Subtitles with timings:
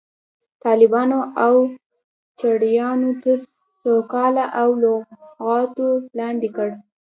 [0.63, 1.53] طالبانو او
[2.39, 3.37] چړیانو تر
[3.81, 5.87] سوکانو او لغتو
[6.19, 6.69] لاندې کړ.